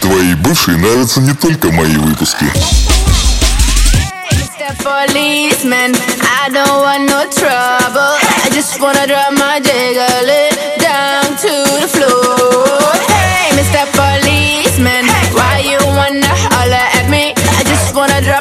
Твоей 0.00 0.34
бывшей 0.34 0.76
нравятся 0.76 1.20
не 1.20 1.34
только 1.34 1.70
мои 1.70 1.96
выпуски. 1.96 2.46
policeman. 4.82 5.92
I 6.40 6.48
don't 6.52 6.80
want 6.80 7.04
no 7.10 7.28
trouble. 7.28 8.12
I 8.44 8.48
just 8.52 8.80
wanna 8.80 9.06
drop 9.06 9.32
my 9.36 9.60
jiggle 9.60 10.30
down 10.80 11.36
to 11.44 11.52
the 11.80 11.88
floor. 11.88 12.80
Hey, 13.12 13.52
Mr. 13.58 13.84
Policeman, 13.98 15.04
why 15.36 15.60
you 15.64 15.78
wanna 15.84 16.32
holler 16.48 16.86
at 16.96 17.08
me? 17.10 17.34
I 17.58 17.62
just 17.64 17.94
wanna 17.94 18.20
drop 18.22 18.39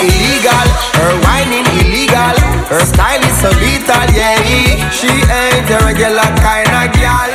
illegal, 0.00 0.66
her 0.98 1.12
whining 1.26 1.66
illegal. 1.82 2.34
Her 2.70 2.84
style 2.84 3.22
is 3.22 3.36
so 3.40 3.50
lethal, 3.58 4.08
yeah. 4.14 4.90
She 4.90 5.08
ain't 5.08 5.68
a 5.70 5.78
regular 5.84 6.28
kind 6.42 6.68
of 6.68 6.92
gal. 6.94 7.30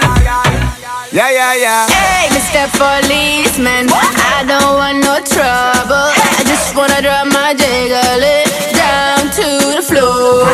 Yeah, 1.14 1.30
yeah, 1.30 1.54
yeah. 1.54 1.86
Hey, 1.94 2.26
Mr. 2.34 2.66
Policeman, 2.74 3.86
I 3.94 4.42
don't 4.50 4.82
want 4.82 4.98
no 5.06 5.22
trouble. 5.22 6.10
I 6.10 6.42
just 6.46 6.74
wanna 6.76 7.02
drop 7.06 7.28
my 7.30 7.54
jiggle 7.54 8.26
down 8.74 9.30
to 9.38 9.48
the 9.78 9.84
floor. 9.86 10.50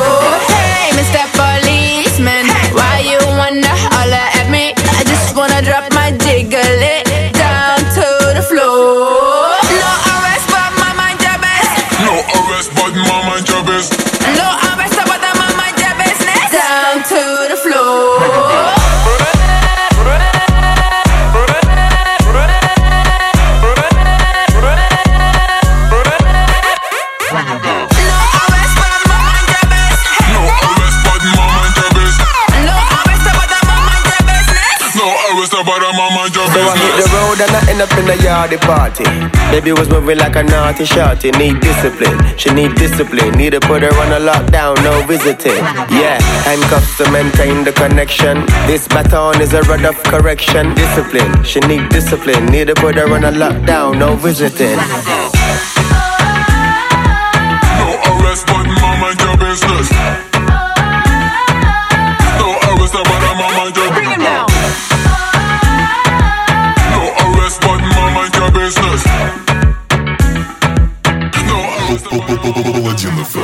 Hey, 0.51 0.91
Mr. 0.99 1.23
Policeman, 1.31 2.43
why 2.75 2.99
you 3.07 3.19
wanna 3.39 3.71
up 37.81 37.91
in 37.97 38.05
the 38.05 38.13
yardie 38.25 38.59
party. 38.59 39.05
Baby 39.51 39.71
was 39.71 39.89
moving 39.89 40.17
like 40.17 40.35
a 40.35 40.43
naughty 40.43 40.85
shorty. 40.85 41.31
Need 41.31 41.59
discipline, 41.61 42.17
she 42.37 42.49
need 42.53 42.75
discipline. 42.75 43.31
Need 43.35 43.51
to 43.51 43.59
put 43.59 43.81
her 43.83 43.93
on 43.93 44.11
a 44.11 44.19
lockdown, 44.19 44.75
no 44.83 45.05
visiting. 45.07 45.63
Yeah, 45.89 46.19
handcuffs 46.43 46.97
to 46.97 47.09
maintain 47.11 47.63
the 47.63 47.71
connection. 47.71 48.45
This 48.67 48.87
baton 48.87 49.41
is 49.41 49.53
a 49.53 49.61
rod 49.63 49.85
of 49.85 50.01
correction. 50.03 50.73
Discipline, 50.75 51.43
she 51.43 51.59
need 51.61 51.89
discipline. 51.89 52.45
Need 52.47 52.67
to 52.67 52.75
put 52.75 52.95
her 52.95 53.11
on 53.13 53.23
a 53.23 53.31
lockdown, 53.31 53.97
no 53.99 54.15
visiting. 54.15 54.77
No 57.79 57.87
arrest, 58.09 58.45
but 58.47 58.65
mind 59.01 59.19
your 59.21 59.37
business. 59.37 59.88
Володинов 72.63 73.38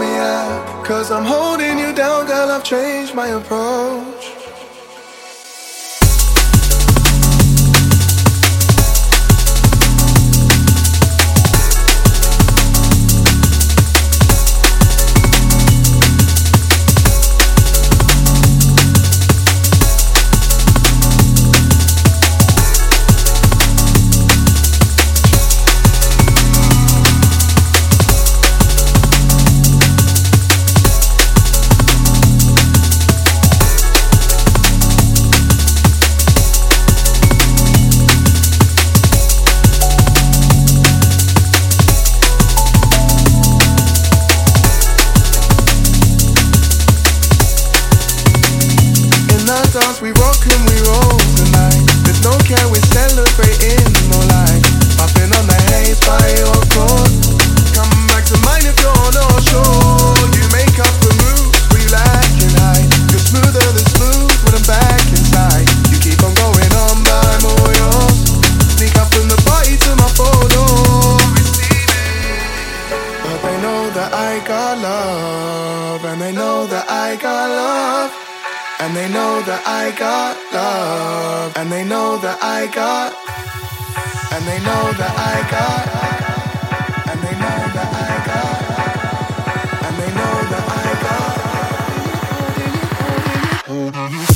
me, 0.00 0.06
yeah. 0.06 0.82
Cause 0.84 1.10
I'm 1.10 1.24
holding 1.24 1.78
you 1.78 1.92
down, 1.92 2.26
girl. 2.26 2.50
I've 2.50 2.64
changed 2.64 3.14
my 3.14 3.28
approach. 3.28 4.01
know 84.62 84.92
that 84.92 85.14
I 85.18 85.42
got, 85.50 85.86
and 87.10 87.18
they 87.20 87.34
know 87.42 87.60
that 87.76 87.90
I 87.94 88.14
got, 88.30 88.58
and 89.86 89.94
they 89.98 90.10
know 90.14 90.34
that 90.52 90.64
I 90.68 90.92
got. 94.26 94.31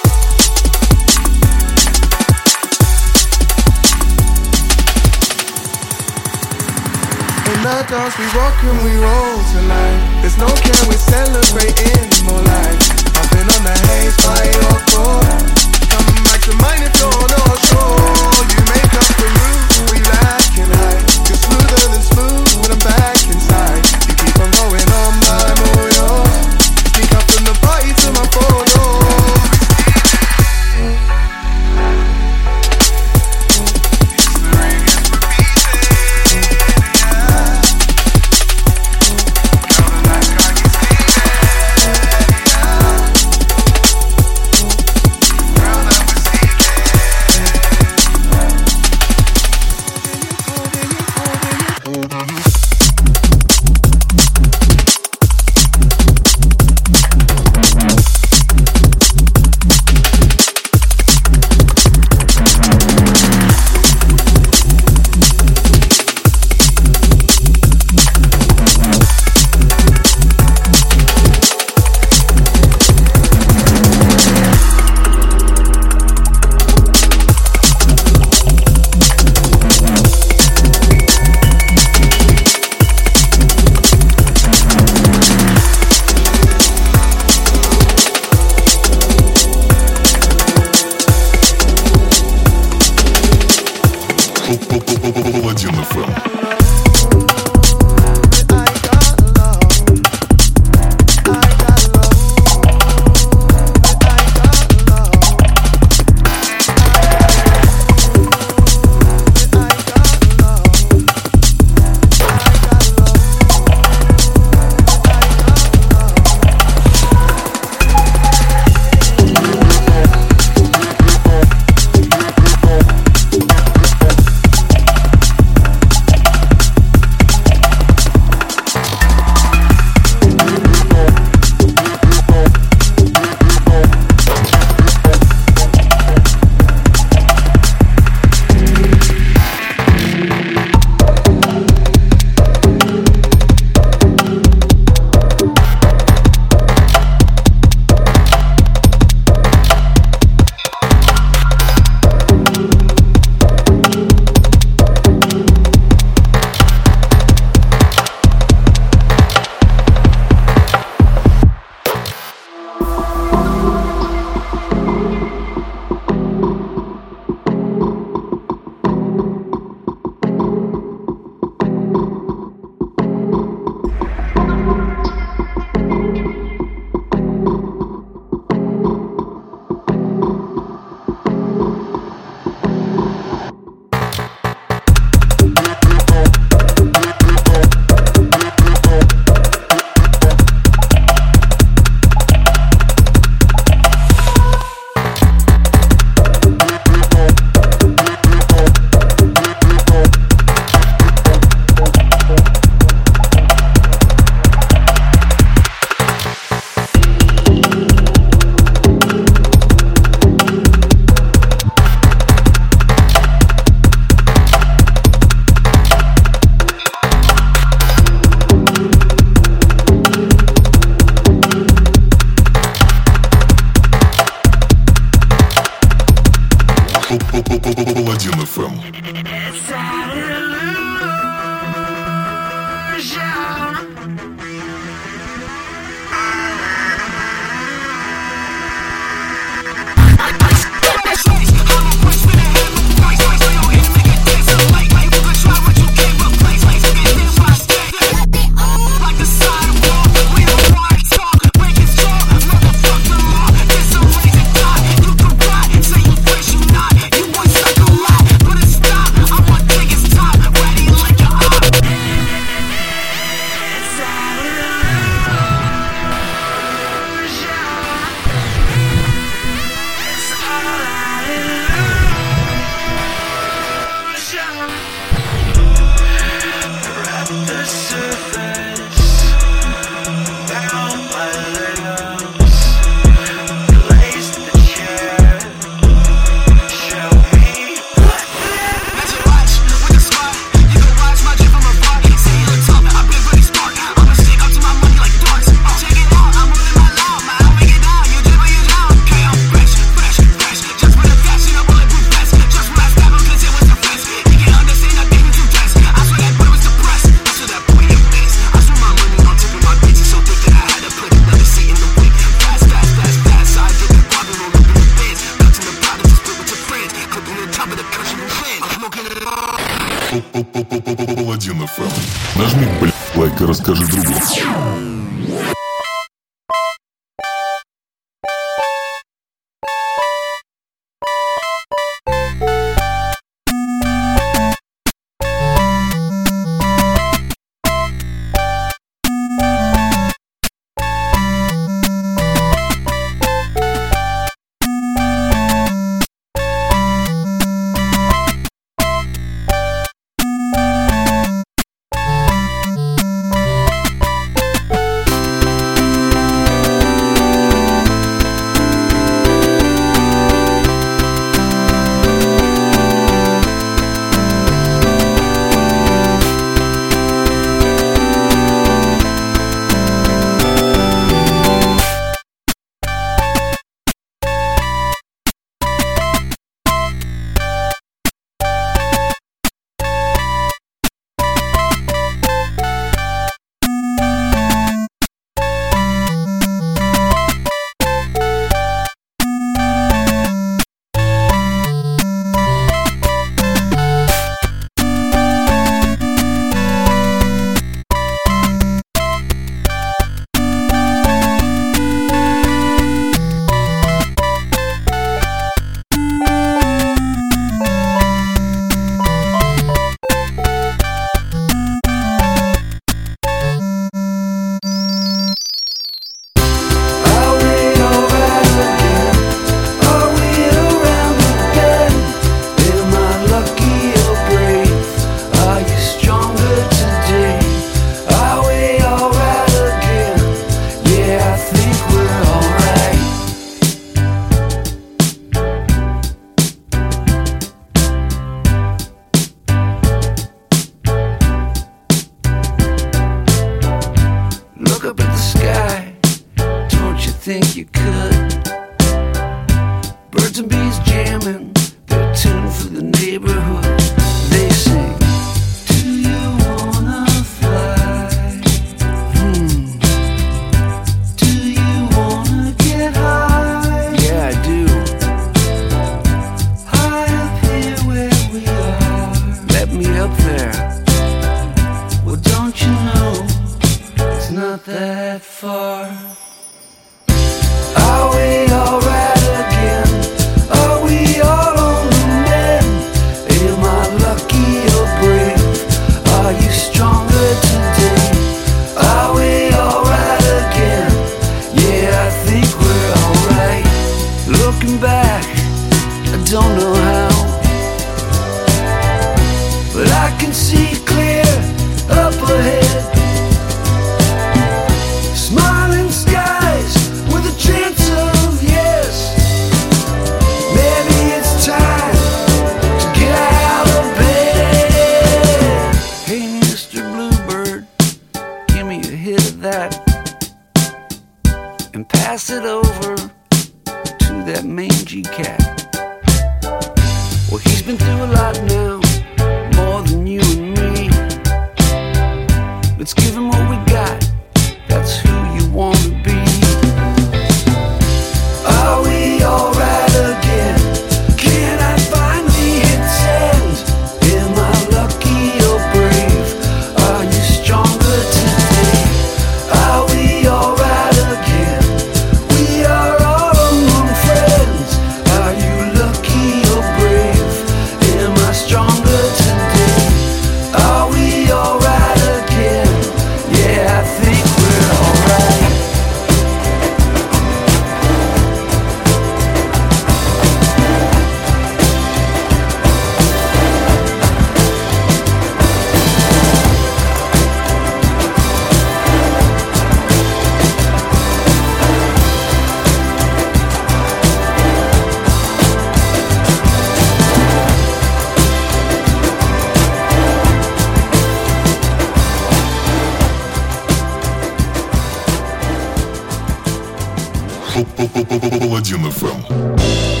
from. 599.01 600.00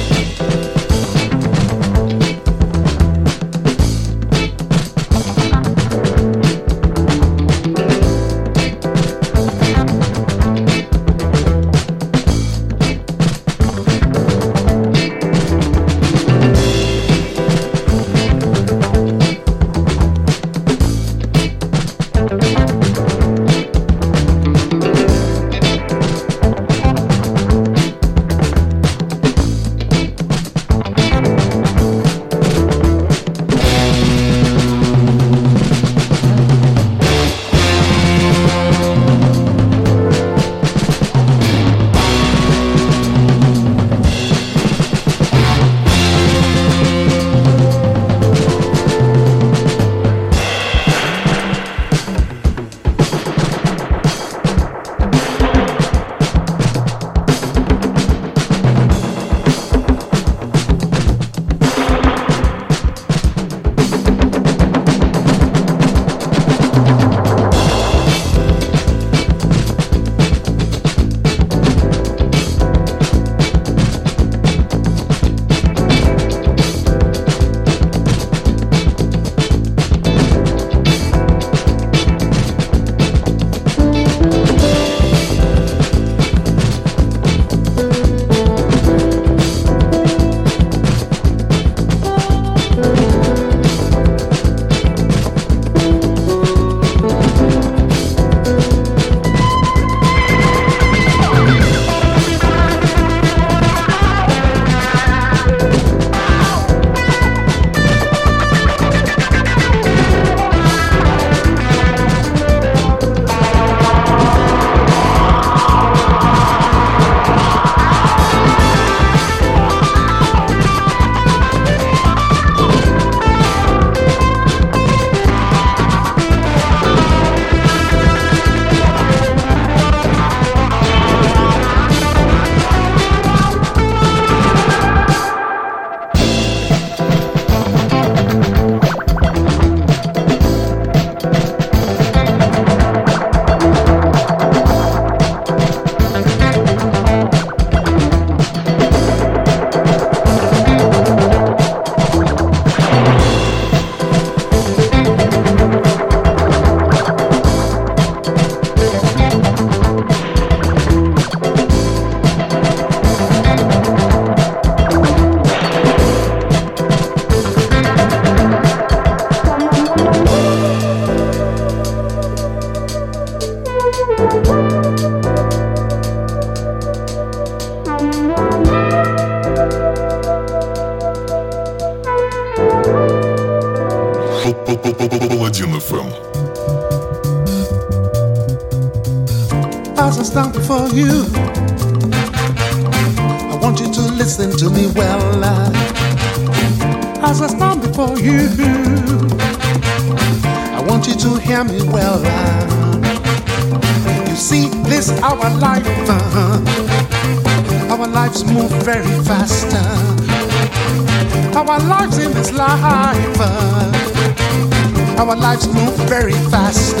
Our 215.21 215.35
lives 215.35 215.67
move 215.67 215.93
very 216.09 216.33
fast. 216.49 216.95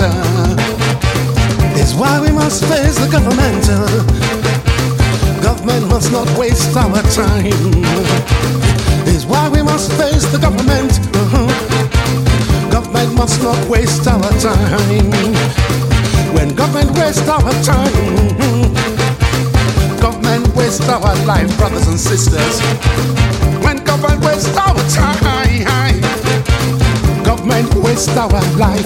It's 1.73 1.95
why 1.95 2.21
we 2.21 2.31
must 2.31 2.63
face 2.65 2.95
the 2.99 3.09
government. 3.09 3.65
Government 5.41 5.87
must 5.89 6.11
not 6.11 6.29
waste 6.37 6.77
our 6.77 7.01
time. 7.17 7.49
It's 9.09 9.25
why 9.25 9.49
we 9.49 9.63
must 9.63 9.91
face 9.93 10.23
the 10.31 10.37
government. 10.37 11.01
Government 12.71 13.15
must 13.15 13.41
not 13.41 13.57
waste 13.67 14.05
our 14.05 14.31
time. 14.39 15.11
When 16.35 16.53
government 16.53 16.91
wastes 16.91 17.27
our 17.27 17.51
time 17.63 18.21
government 19.99 20.55
wastes 20.55 20.87
our 20.87 21.15
life, 21.25 21.57
brothers 21.57 21.87
and 21.87 21.99
sisters. 21.99 22.61
When 23.65 23.83
government 23.83 24.23
waste 24.23 24.55
our 24.55 24.77
time 24.89 25.90
government 27.23 27.73
waste 27.75 28.09
our 28.17 28.29
life. 28.57 28.85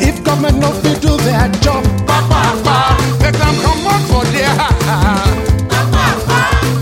If 0.00 0.22
government 0.24 0.58
no 0.58 0.72
fit 0.72 1.00
do 1.00 1.16
their 1.18 1.48
job, 1.60 1.84
make 3.20 3.36
them 3.36 3.54
come 3.62 3.86
out 3.86 4.02
for 4.10 4.24
their 4.32 4.54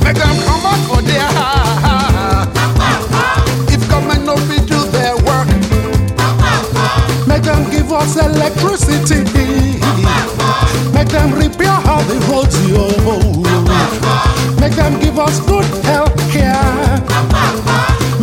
Make 0.04 0.16
them 0.16 0.36
come 0.46 0.64
for 0.88 1.02
their 1.02 1.28
If 3.74 3.88
government 3.88 4.24
do 4.66 4.78
their 4.90 5.16
work, 5.28 5.48
make 7.26 7.42
them 7.42 7.70
give 7.70 7.92
us 7.92 8.16
electricity. 8.16 9.22
Make 10.92 11.08
them 11.08 11.32
repair 11.32 11.78
all 11.86 12.02
the 12.04 12.18
roads. 12.30 12.56
Make 14.60 14.74
them 14.74 15.00
give 15.00 15.18
us 15.18 15.40
good 15.40 15.64
health 15.84 16.16
care 16.30 16.81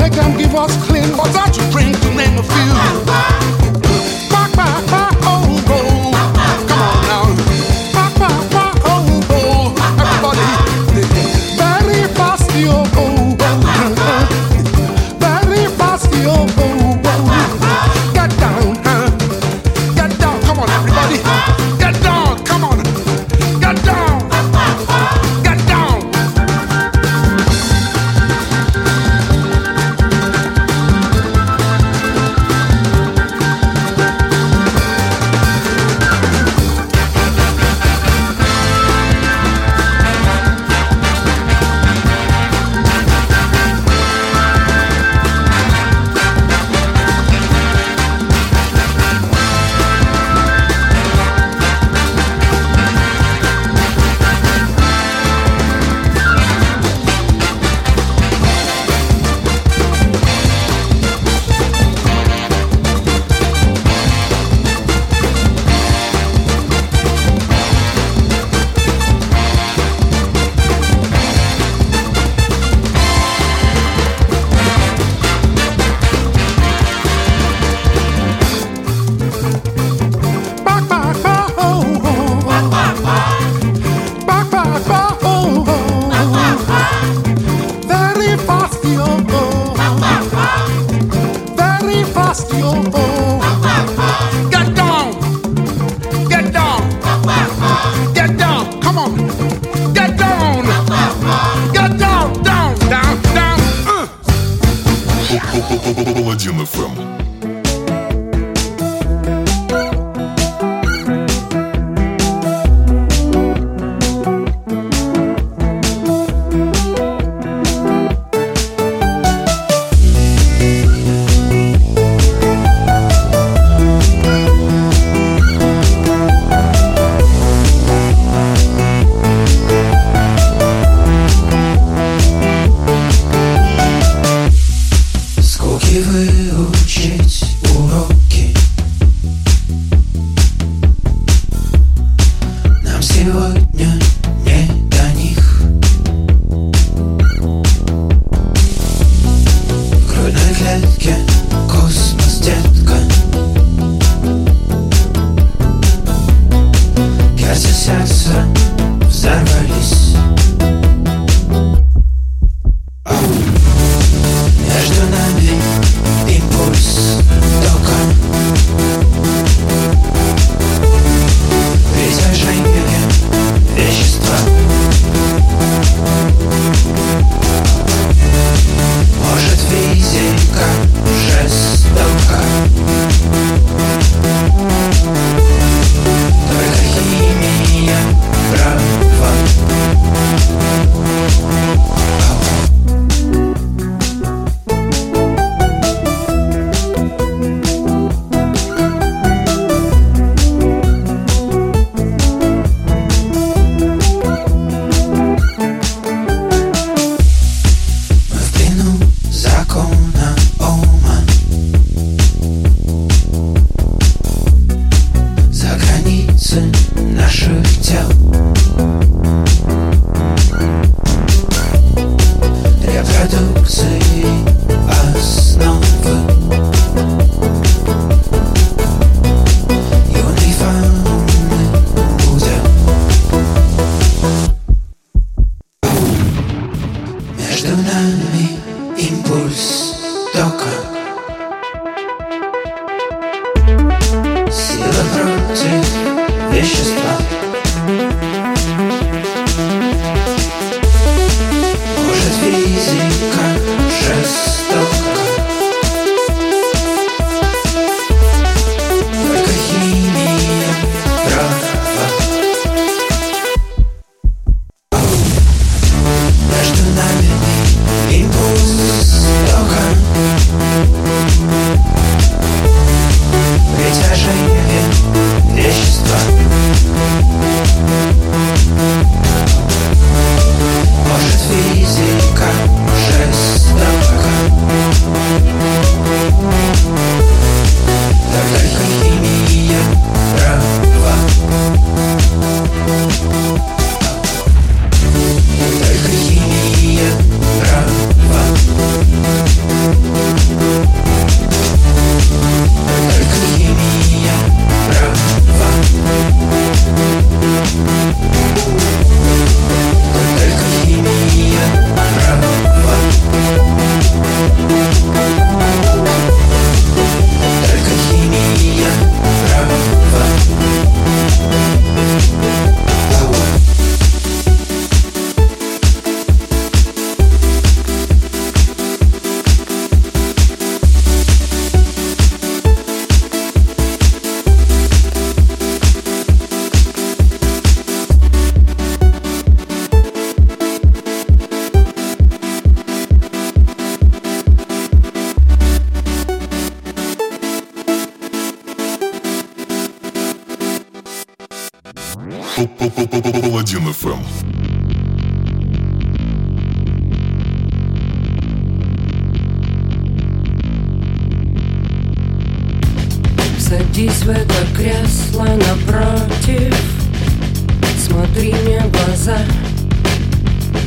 can 0.09 0.37
give 0.37 0.55
us 0.55 0.75
clean 0.85 1.15
water 1.17 1.51
to 1.51 1.71
drink 1.71 1.99
to 2.01 2.09
name 2.13 2.37
a 2.37 2.43
few. 2.43 2.98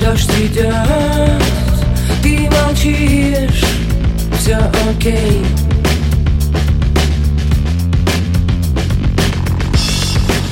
Дождь 0.02 0.30
идет 0.40 0.74
Ты 2.22 2.50
молчишь. 2.50 3.64
Все 4.36 4.56
окей. 4.90 5.44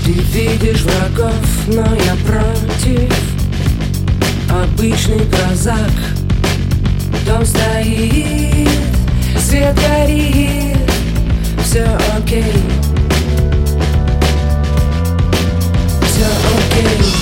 Ты 0.05 0.13
видишь 0.13 0.83
врагов, 0.83 1.35
но 1.67 1.83
я 1.83 2.15
против. 2.25 3.13
Обычный 4.49 5.27
прозак 5.27 5.91
Дом 7.27 7.45
стоит, 7.45 8.69
свет 9.37 9.75
горит. 9.75 10.77
Все 11.65 11.87
окей. 12.17 12.53
Все 16.07 16.27
окей 16.57 17.20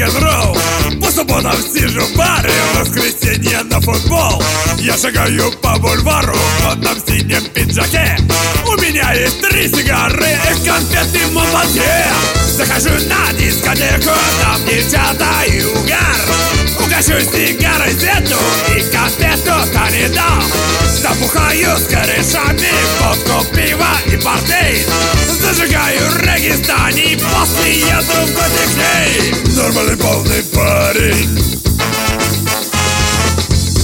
рок-н-ролл. 0.00 0.56
По 1.00 1.10
субботам 1.10 1.56
сижу 1.62 2.00
в 2.00 2.16
баре, 2.16 2.50
в 2.72 2.80
воскресенье 2.80 3.62
на 3.64 3.80
футбол. 3.80 4.42
Я 4.78 4.96
шагаю 4.96 5.52
по 5.62 5.78
бульвару 5.78 6.39
Есть 9.20 9.38
три 9.42 9.68
сигары 9.68 10.30
и 10.30 10.66
конфеты 10.66 11.26
в 11.26 11.32
Монпансье 11.34 12.06
Захожу 12.56 12.88
на 13.06 13.30
дискотеку, 13.34 14.16
там 14.40 14.64
девчата 14.64 15.44
и 15.46 15.62
угар 15.62 16.16
Угощу 16.78 17.20
сигарой 17.20 17.92
сету 17.92 18.38
и 18.74 18.80
конфету 18.90 19.52
не 19.90 20.08
дам 20.08 20.42
Запухаю 21.02 21.76
с 21.76 21.84
корешами, 21.84 22.70
водку, 22.98 23.44
пиво 23.54 23.88
и 24.06 24.16
портвейн 24.16 24.88
Зажигаю 25.38 26.00
Регистани, 26.22 27.16
после 27.16 27.78
еду 27.78 28.24
в 28.24 28.76
ней 28.78 29.34
Нормальный 29.54 29.98
полный 29.98 30.42
парень. 30.44 31.60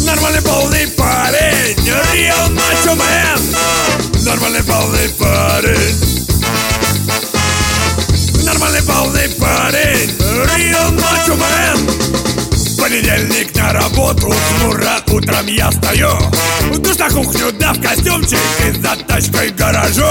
Нормальный 0.07 0.41
полный 0.41 0.89
парень. 0.89 1.77
Real 2.15 2.49
macho 2.53 2.97
man 2.97 4.06
Normale 4.27 4.63
bouwde 4.63 5.09
paren. 5.19 5.99
Normale 8.45 8.83
bouwde 8.83 9.29
paren. 9.39 10.11
Real 10.47 10.93
macho 10.93 11.37
man. 11.37 12.36
Понедельник 12.87 13.53
на 13.57 13.73
работу, 13.73 14.33
хмуро 14.33 15.03
утром 15.09 15.47
я 15.49 15.73
стою. 15.73 16.09
Душ 16.79 16.97
на 16.99 17.11
кухню, 17.11 17.51
да 17.59 17.73
в 17.73 17.83
костюмчик 17.83 18.39
и 18.65 18.71
за 18.81 18.95
тачкой 19.09 19.51
гаражу. 19.51 20.07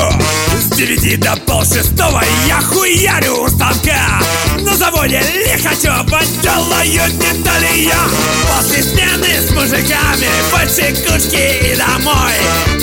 С 0.60 0.76
девяти 0.76 1.16
до 1.16 1.38
полшестого 1.38 2.22
я 2.50 2.60
хуярю 2.60 3.44
у 3.44 3.48
станка. 3.48 4.20
На 4.60 4.76
заводе 4.76 5.22
Лихачева 5.22 6.20
делаю 6.44 7.12
детали 7.14 7.80
я. 7.80 8.10
После 8.52 8.84
смены 8.84 9.40
с 9.40 9.52
мужиками 9.52 10.28
по 10.52 10.60
чекушке 10.68 11.72
и 11.72 11.78
домой. 11.78 12.34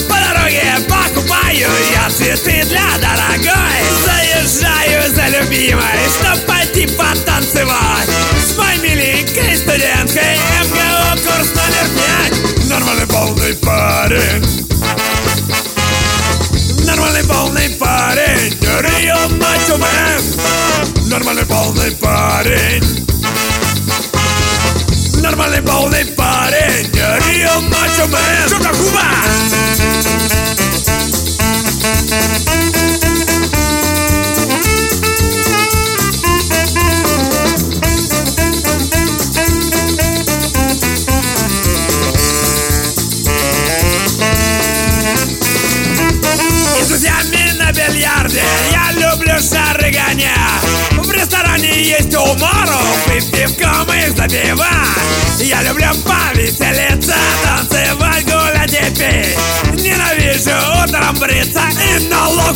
По 0.09 0.15
дороге 0.15 0.73
покупаю 0.89 1.69
я 1.93 2.09
цветы 2.09 2.63
для 2.67 2.97
дорогой. 2.97 3.77
Заезжаю 4.03 5.13
за 5.13 5.27
любимой, 5.37 5.83
чтоб 6.19 6.43
пойти 6.47 6.87
потанцевать. 6.87 8.09
С 8.43 8.57
моей 8.57 8.79
миленькой 8.79 9.52
студенткой 9.73 10.37
МГУ 10.61 11.42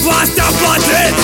налог 0.08 0.18
властям 0.18 0.54
платить 0.56 1.16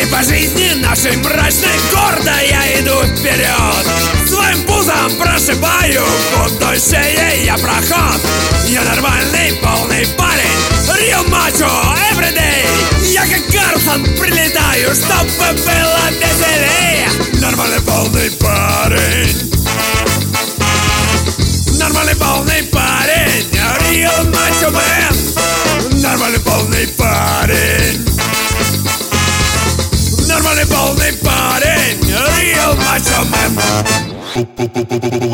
И 0.00 0.06
по 0.06 0.22
жизни 0.22 0.74
нашей 0.82 1.16
мрачной 1.16 1.78
гордо 1.92 2.32
я 2.48 2.80
иду 2.80 3.02
вперед. 3.16 3.86
Своим 4.28 4.62
пузом 4.64 5.12
прошибаю 5.18 6.02
будущее 6.36 7.44
я 7.44 7.56
проход. 7.56 8.20
Я 8.66 8.82
нормальный 8.82 9.52
полный 9.62 10.06
парень 10.16 10.44
Real 10.88 11.24
macho 11.28 11.68
everyday. 12.12 12.66
Я 13.12 13.22
как 13.22 13.46
Карлсон 13.52 14.04
прилетаю, 14.16 14.94
чтобы 14.94 15.52
было 15.64 16.10
веселее. 16.10 17.08
Нормальный 17.40 17.80
полный 17.80 18.30
парень. 18.32 19.52
Нормальный 21.78 22.16
полный 22.16 22.62
парень 22.64 23.48
Real 23.90 24.24
macho 24.30 24.70
man. 24.70 26.00
Нормальный 26.00 26.40
полный 26.40 26.86
парень 26.88 28.03
Нормальный 30.53 30.67
полный 30.67 31.13
парень 31.13 31.99
Real 32.01 32.75
macho 32.77 33.25
man 33.31 34.09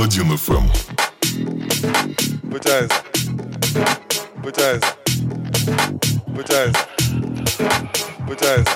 Паладин 0.05 0.38
ФМ. 0.38 0.70
Пытаюсь. 2.49 2.91
Пытаюсь. 4.41 4.82
Пытаюсь. 6.36 6.76
Пытаюсь. 6.76 6.76
Пытаюсь. 8.28 8.68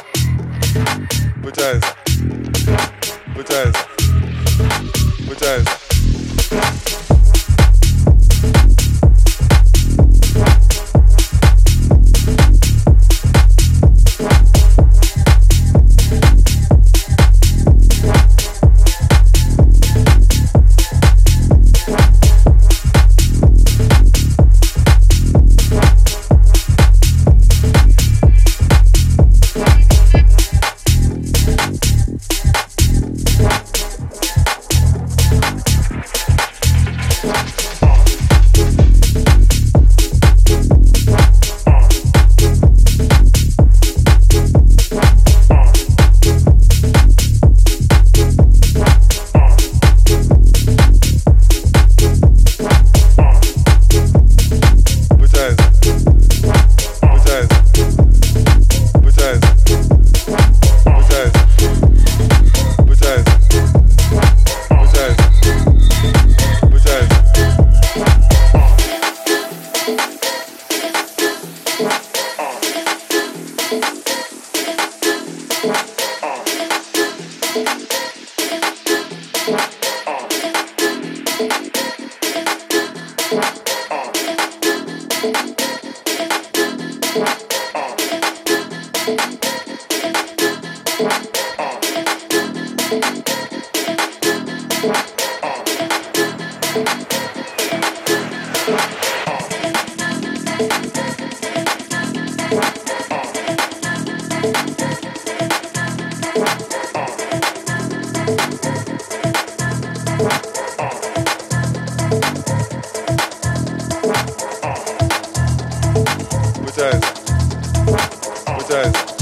says. 118.74 119.13